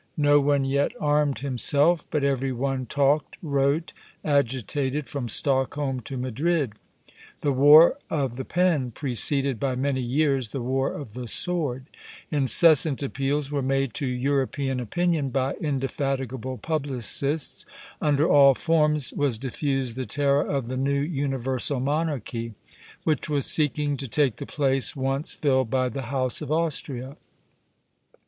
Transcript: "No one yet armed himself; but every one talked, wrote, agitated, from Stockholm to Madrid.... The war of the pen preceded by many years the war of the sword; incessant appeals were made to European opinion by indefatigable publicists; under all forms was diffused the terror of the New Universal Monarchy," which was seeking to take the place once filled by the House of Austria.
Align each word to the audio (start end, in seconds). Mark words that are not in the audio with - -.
"No 0.17 0.39
one 0.39 0.65
yet 0.65 0.93
armed 0.99 1.41
himself; 1.41 2.07
but 2.09 2.23
every 2.23 2.51
one 2.51 2.87
talked, 2.87 3.37
wrote, 3.43 3.93
agitated, 4.25 5.07
from 5.07 5.27
Stockholm 5.29 5.99
to 5.99 6.17
Madrid.... 6.17 6.73
The 7.41 7.51
war 7.51 7.99
of 8.09 8.35
the 8.35 8.43
pen 8.43 8.89
preceded 8.89 9.59
by 9.59 9.75
many 9.75 10.01
years 10.01 10.49
the 10.49 10.61
war 10.63 10.91
of 10.91 11.13
the 11.13 11.27
sword; 11.27 11.85
incessant 12.31 13.03
appeals 13.03 13.51
were 13.51 13.61
made 13.61 13.93
to 13.93 14.07
European 14.07 14.79
opinion 14.79 15.29
by 15.29 15.53
indefatigable 15.61 16.57
publicists; 16.57 17.67
under 18.01 18.27
all 18.27 18.55
forms 18.55 19.13
was 19.13 19.37
diffused 19.37 19.95
the 19.95 20.07
terror 20.07 20.41
of 20.41 20.67
the 20.67 20.77
New 20.77 21.01
Universal 21.01 21.79
Monarchy," 21.79 22.55
which 23.03 23.29
was 23.29 23.45
seeking 23.45 23.97
to 23.97 24.07
take 24.07 24.37
the 24.37 24.47
place 24.47 24.95
once 24.95 25.35
filled 25.35 25.69
by 25.69 25.89
the 25.89 26.01
House 26.09 26.41
of 26.41 26.51
Austria. 26.51 27.17